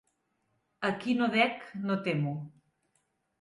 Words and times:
A 0.89 0.89
qui 1.03 1.15
no 1.19 1.27
dec 1.35 1.61
no 1.83 1.99
temo. 2.09 2.35